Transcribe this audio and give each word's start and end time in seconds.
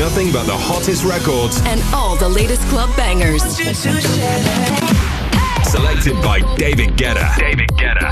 nothing 0.00 0.32
but 0.32 0.44
the 0.44 0.56
hottest 0.56 1.04
records 1.04 1.60
and 1.66 1.78
all 1.92 2.16
the 2.16 2.26
latest 2.26 2.62
club 2.68 2.88
bangers. 2.96 3.42
Selected 5.68 6.14
by 6.22 6.40
David 6.56 6.96
Guetta. 6.96 7.36
David 7.36 7.68
Guetta. 7.76 8.08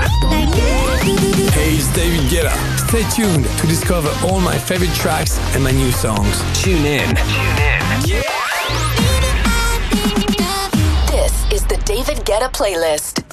Hey, 1.49 1.73
it's 1.73 1.91
David 1.95 2.29
Guetta. 2.29 2.53
Stay 2.87 3.01
tuned 3.09 3.45
to 3.57 3.65
discover 3.65 4.13
all 4.27 4.39
my 4.39 4.55
favorite 4.55 4.93
tracks 4.93 5.39
and 5.55 5.63
my 5.63 5.71
new 5.71 5.91
songs. 5.91 6.43
Tune 6.61 6.85
in. 6.85 7.15
Tune 7.15 7.57
in. 7.57 7.79
This 11.07 11.51
is 11.51 11.65
the 11.65 11.81
David 11.85 12.17
Guetta 12.17 12.51
playlist. 12.53 13.28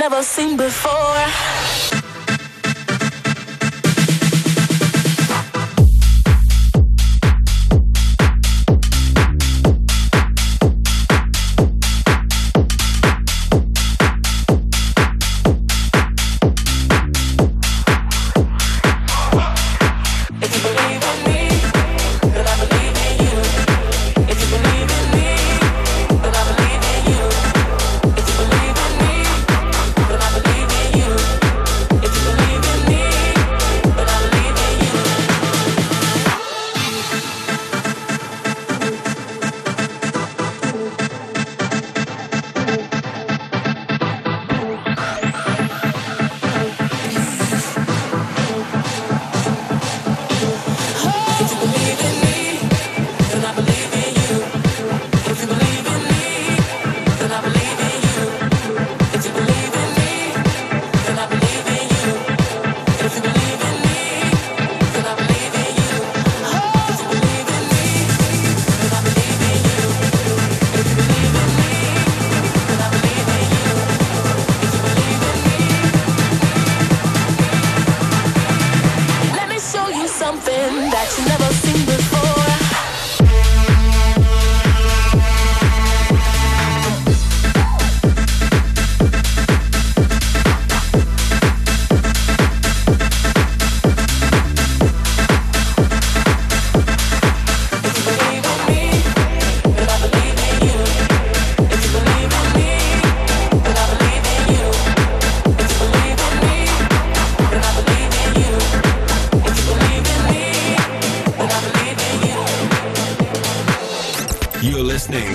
Never 0.00 0.22
seen 0.22 0.56
before. 0.56 1.09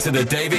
To 0.05 0.11
the 0.11 0.23
David 0.23 0.54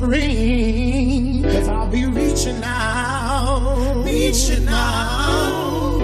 always. 0.00 1.42
Cause 1.42 1.68
I'll 1.68 1.88
be 1.88 2.06
reaching 2.06 2.62
out. 2.64 4.04
Reaching 4.04 4.68
out. 4.68 6.00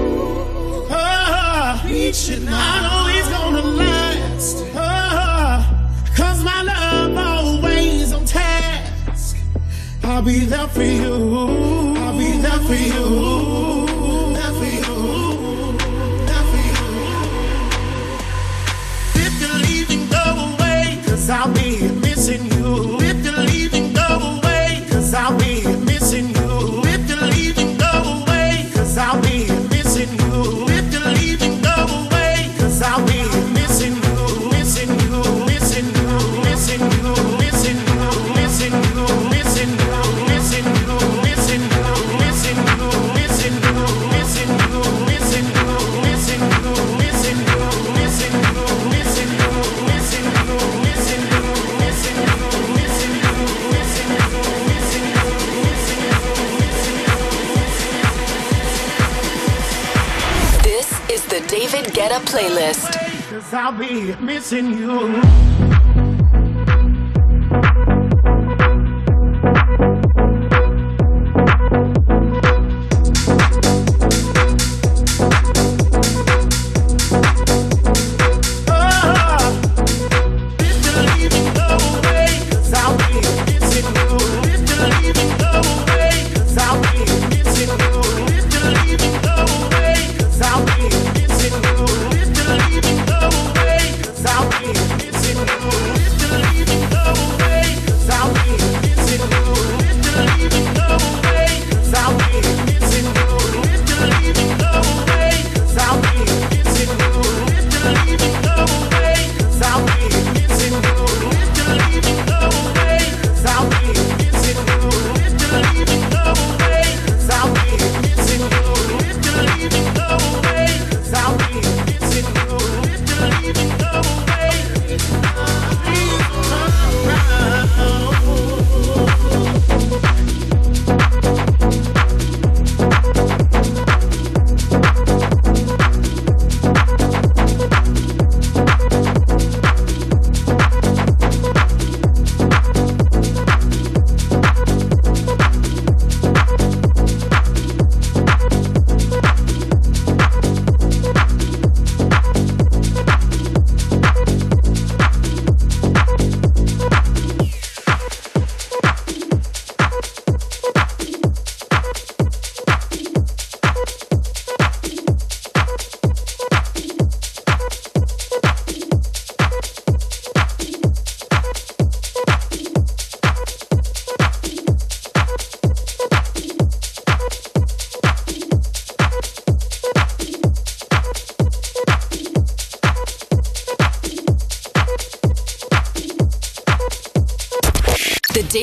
Oh, 0.90 1.82
reaching 1.86 2.48
out. 2.48 2.54
I 2.54 2.80
know 2.84 3.06
it's 3.16 3.28
gonna 3.28 3.62
last. 3.62 4.56
Oh, 4.74 5.90
cause 6.16 6.44
my 6.44 6.62
love 6.62 7.16
always 7.16 8.12
on 8.12 8.24
task. 8.24 9.36
I'll 10.04 10.22
be 10.22 10.40
there 10.40 10.68
for 10.68 10.82
you. 10.82 11.96
I'll 11.98 12.18
be 12.18 12.32
there 12.38 12.60
for 12.60 12.74
you. 12.74 13.86
There 14.34 14.52
for 14.58 14.64
you. 14.64 15.76
There 16.28 16.46
for 16.50 16.62
you. 16.68 16.86
If 19.24 19.32
you're 19.40 19.60
leaving, 19.66 20.08
go 20.08 20.24
away. 20.54 21.00
Cause 21.06 21.30
I'll 21.30 21.52
be 21.54 21.87
playlist. 62.38 62.92
Cause 63.30 63.52
I'll 63.52 63.72
be 63.72 64.14
missing 64.16 64.78
you. 64.78 65.77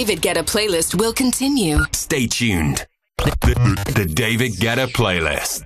David 0.05 0.21
Guetta 0.21 0.43
playlist 0.43 0.93
will 0.93 1.13
continue. 1.13 1.79
Stay 1.91 2.27
tuned. 2.27 2.85
The, 3.17 3.81
the 3.95 4.05
David 4.05 4.51
Guetta 4.51 4.85
playlist. 4.85 5.64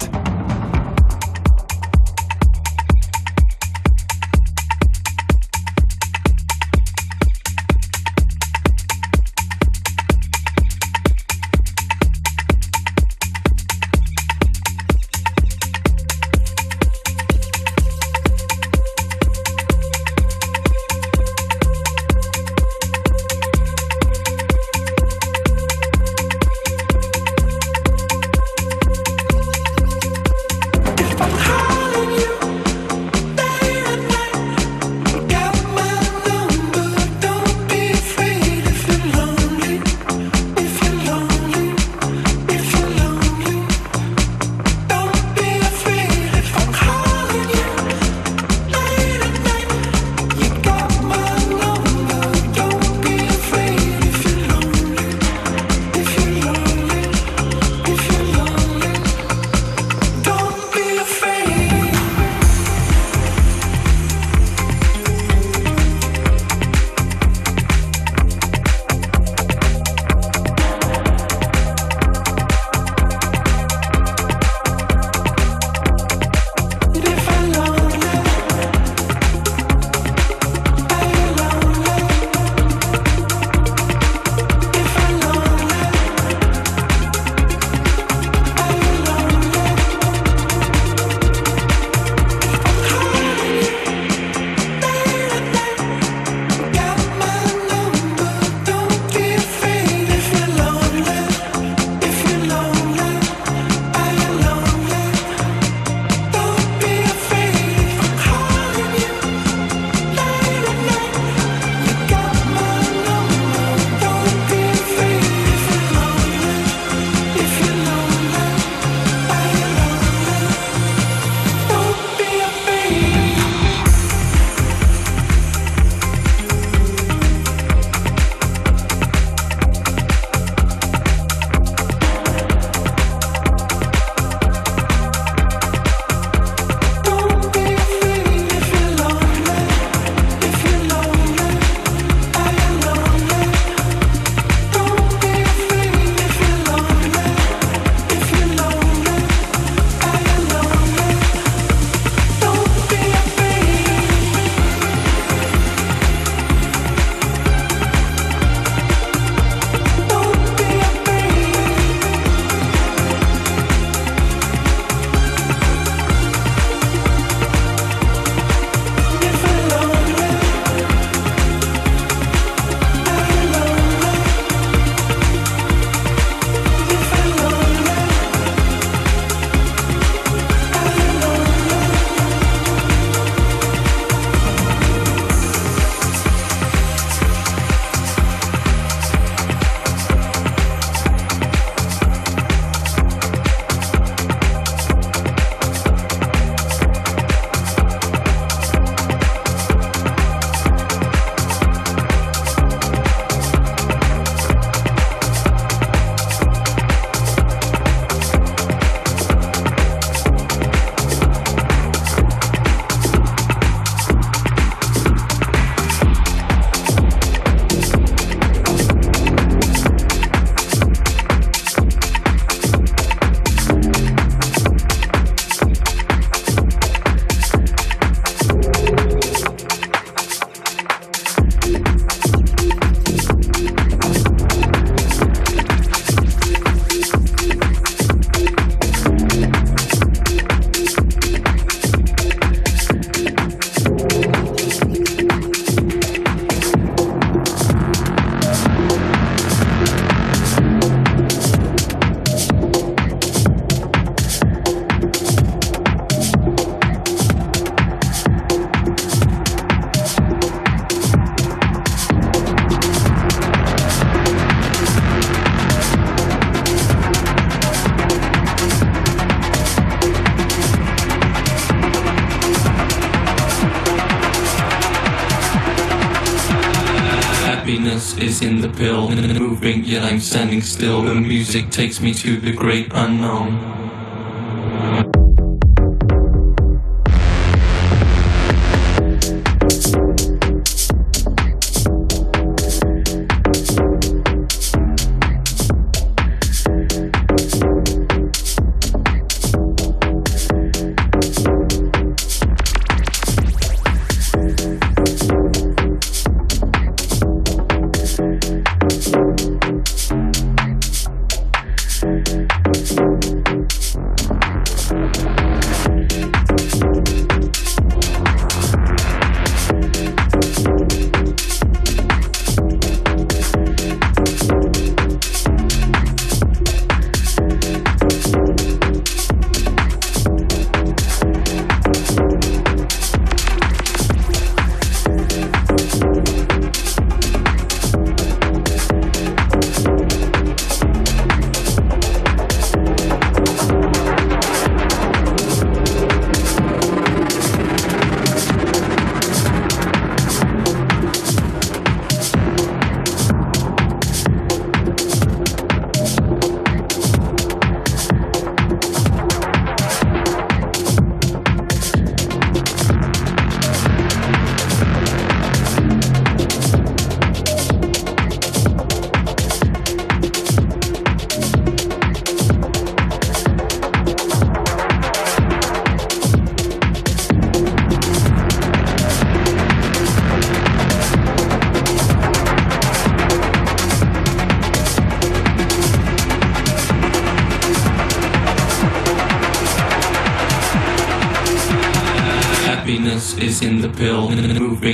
Standing 280.20 280.62
still. 280.62 281.02
The 281.02 281.16
music 281.16 281.70
takes 281.70 282.02
me 282.02 282.14
to 282.16 282.38
the 282.38 282.52
great 282.52 282.92
unknown. 282.94 283.79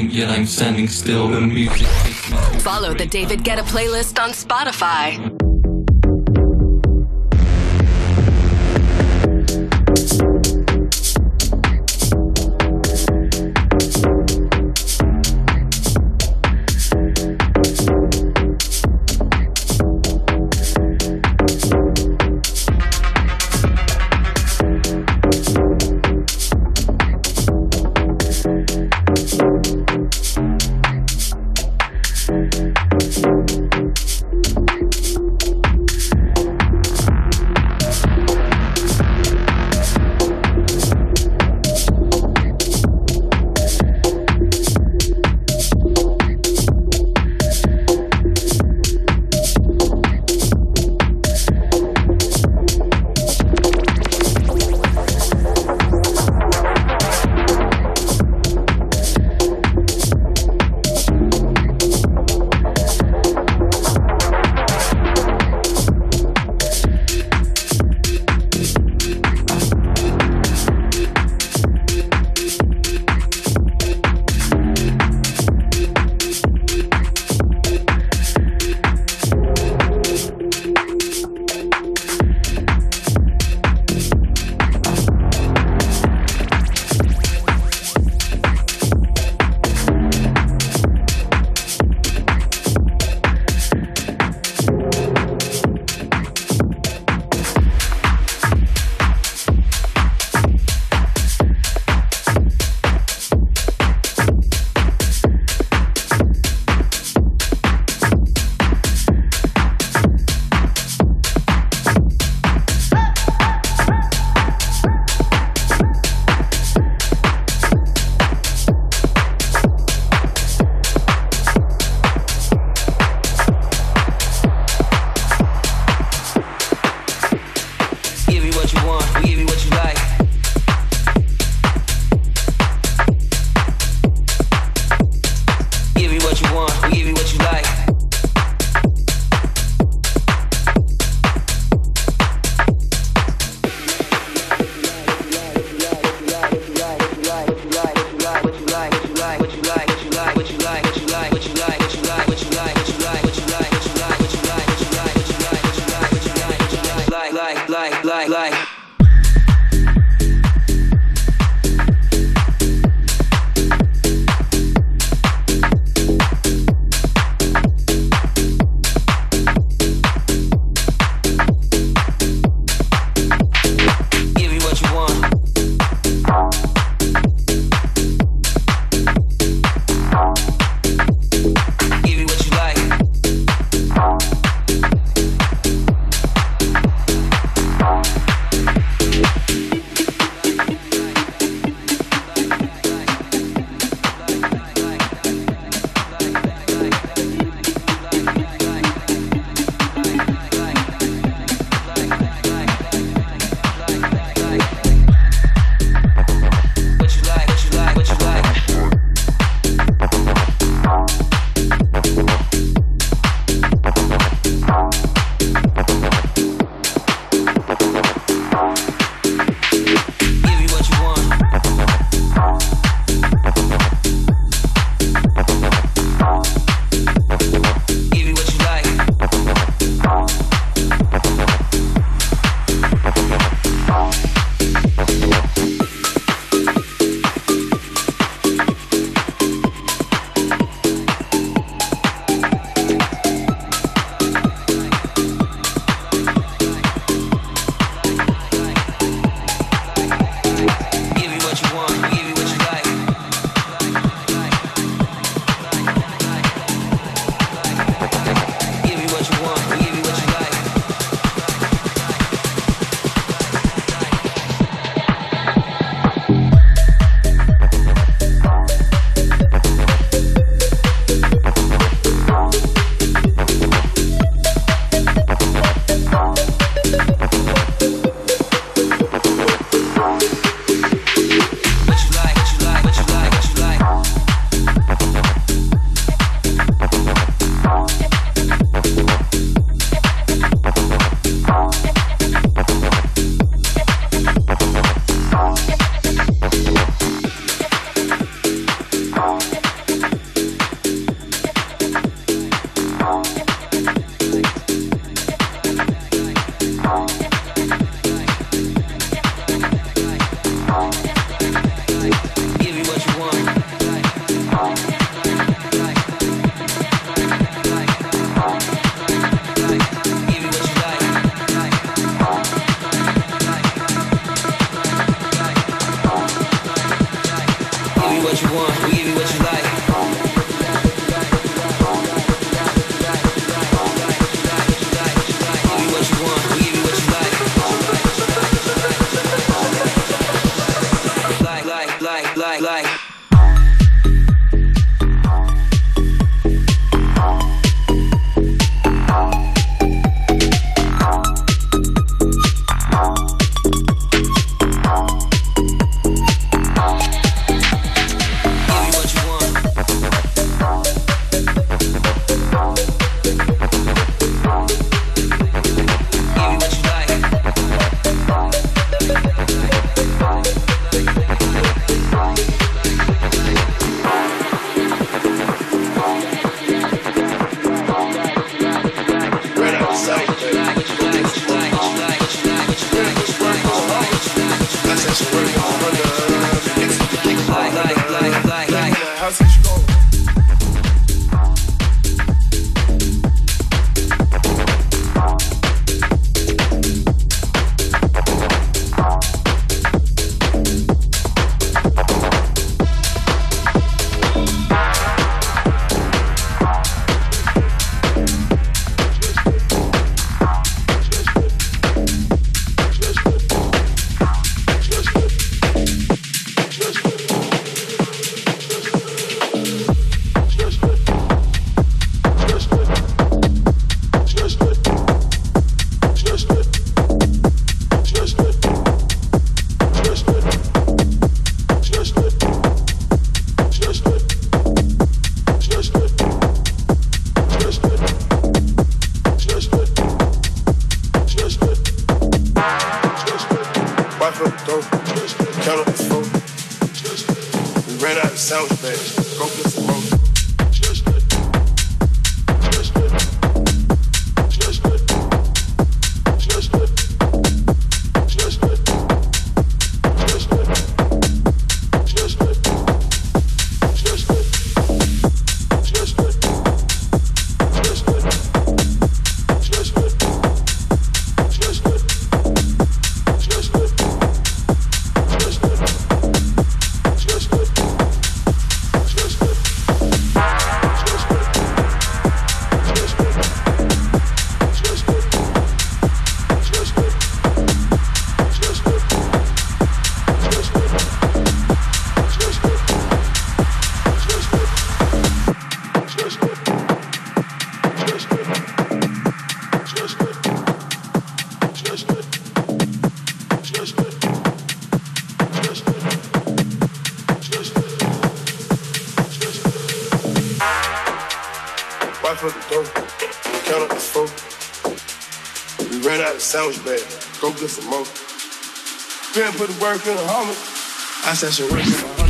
Yet 0.03 0.29
I'm 0.29 0.45
standing 0.45 0.87
still. 0.87 1.27
The 1.27 1.41
music 1.41 1.87
Follow 2.61 2.93
the 2.93 3.05
David 3.05 3.39
Guetta 3.39 3.63
playlist 3.63 4.21
on 4.21 4.31
Spotify. 4.31 5.34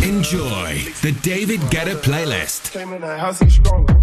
Enjoy 0.03 0.91
the 1.01 1.11
David 1.21 1.59
Guetta 1.71 1.95
playlist. 1.95 2.71
Came 2.71 2.93
in 2.93 3.01
the 3.01 3.17
house, 3.17 3.39
he's 3.39 3.55
strong. 3.55 3.94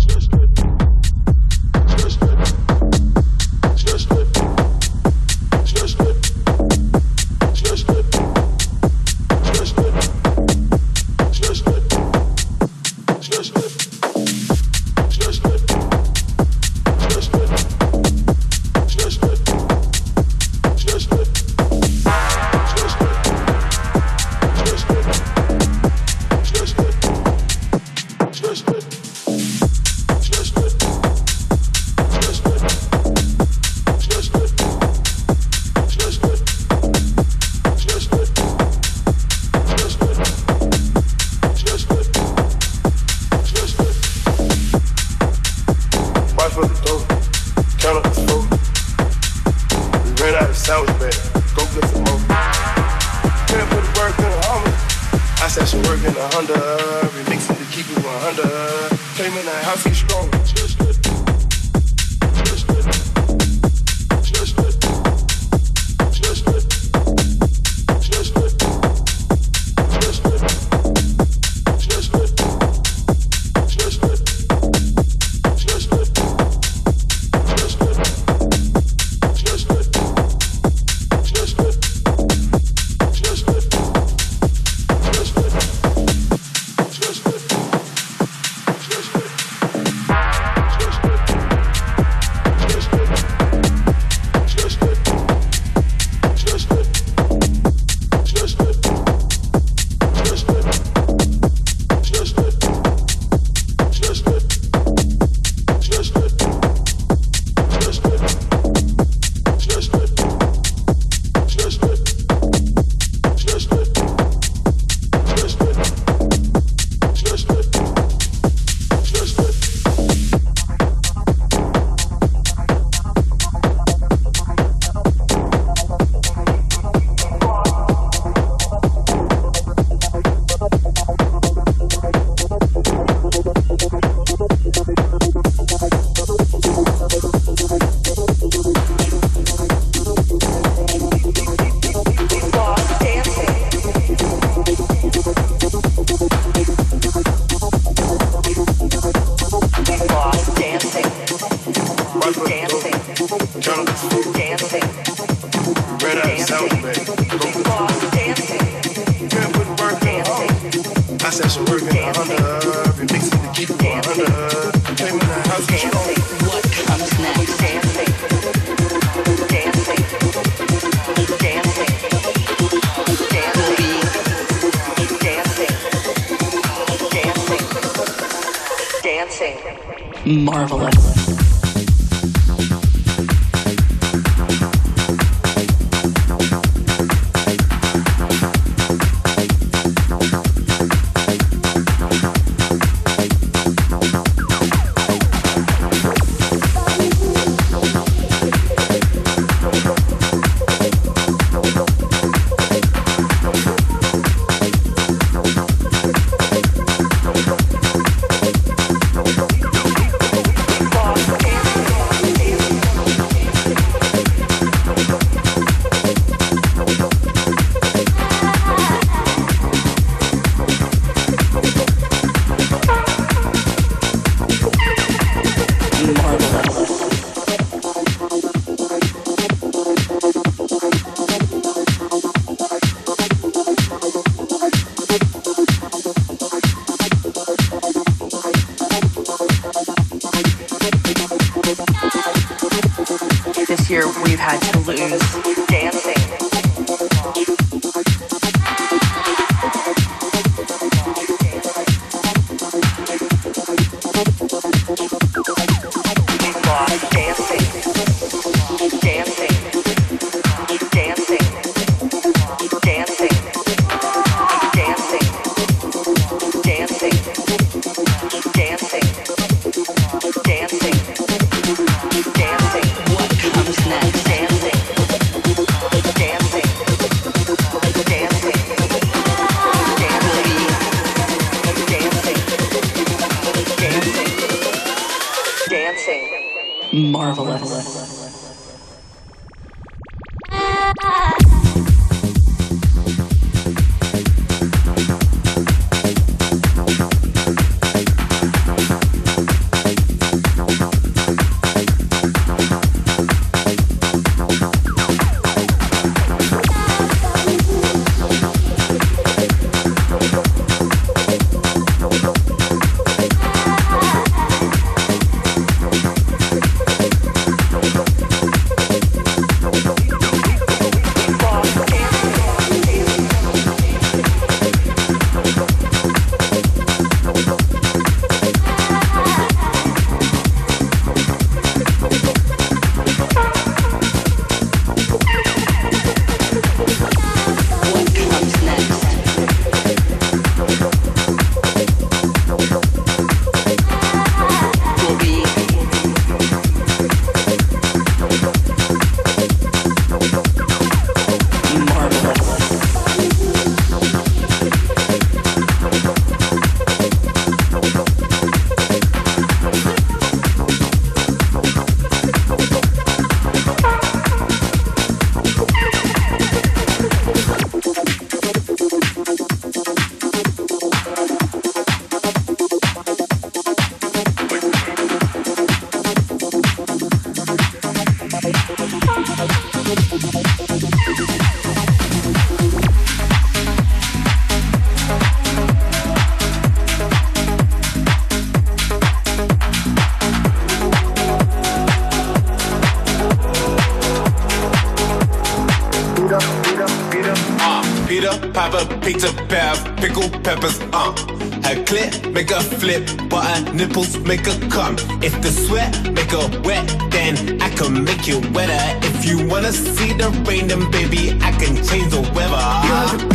go 406.32 406.48
wet, 406.64 406.86
then 407.10 407.60
I 407.60 407.68
can 407.68 408.04
make 408.04 408.26
you 408.26 408.40
wetter. 408.54 409.06
If 409.06 409.26
you 409.26 409.46
wanna 409.46 409.70
see 409.70 410.14
the 410.14 410.30
rain, 410.48 410.66
then 410.66 410.90
baby, 410.90 411.38
I 411.42 411.52
can 411.52 411.76
change 411.84 412.10
the 412.10 412.22
weather. 412.34 413.31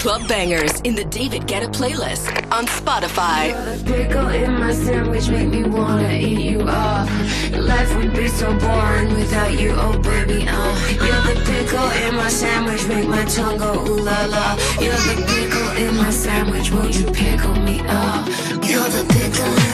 club 0.00 0.26
bangers 0.26 0.80
in 0.80 0.94
the 0.94 1.04
David 1.04 1.42
Guetta 1.42 1.68
playlist 1.68 2.26
on 2.50 2.64
Spotify. 2.64 3.52
pickle 3.84 4.28
in 4.28 4.58
my 4.58 4.72
sandwich 4.72 5.28
make 5.28 5.48
me 5.48 5.62
wanna 5.62 6.10
eat 6.14 6.40
you 6.40 6.60
up. 6.62 7.06
Life 7.52 7.94
would 7.96 8.14
be 8.14 8.26
so 8.28 8.46
boring 8.58 9.12
without 9.14 9.52
you, 9.60 9.72
oh 9.76 9.98
baby. 9.98 10.48
Uh. 10.48 10.74
You're 11.04 11.22
the 11.28 11.36
pickle 11.44 11.90
in 12.04 12.16
my 12.16 12.30
sandwich, 12.30 12.86
make 12.88 13.08
my 13.08 13.24
tongue 13.26 13.58
go 13.58 13.72
ooh 13.74 14.00
la 14.00 14.24
la. 14.24 14.56
You're 14.80 14.94
the 15.08 15.16
pickle 15.28 15.70
in 15.76 15.94
my 15.96 16.10
sandwich, 16.10 16.72
won't 16.72 16.98
you 16.98 17.04
pickle 17.04 17.54
me 17.56 17.80
up? 17.80 18.26
You're 18.64 18.88
the 18.88 19.04
pickle. 19.06 19.69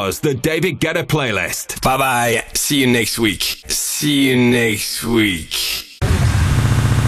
Was 0.08 0.22
the 0.22 0.34
David 0.34 0.80
Guetta 0.80 1.03
playlist. 1.03 1.82
Bye 1.82 1.97
bye. 1.97 2.45
See 2.53 2.80
you 2.80 2.88
next 2.88 3.20
week. 3.20 3.41
See 3.68 4.30
you 4.30 4.38
next 4.38 5.03
week. 5.03 5.57